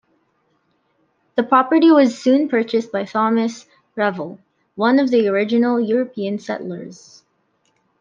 [1.35, 4.39] The property was soon purchased by Thomas Revell,
[4.73, 7.23] one of the original European settlers.